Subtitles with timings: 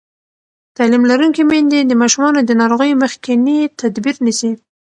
[0.75, 4.51] تعلیم لرونکې میندې د ماشومانو د ناروغۍ مخکینی تدبیر نیسي.